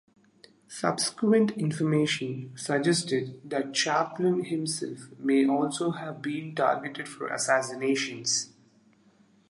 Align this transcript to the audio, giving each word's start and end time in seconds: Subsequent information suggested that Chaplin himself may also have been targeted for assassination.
Subsequent 0.67 1.51
information 1.51 2.53
suggested 2.57 3.39
that 3.47 3.71
Chaplin 3.75 4.45
himself 4.45 5.07
may 5.19 5.45
also 5.45 5.91
have 5.91 6.23
been 6.23 6.55
targeted 6.55 7.07
for 7.07 7.27
assassination. 7.27 8.25